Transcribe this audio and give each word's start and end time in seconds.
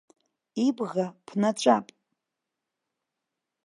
Ибӷа 0.65 1.07
ԥнаҵәап. 1.25 1.87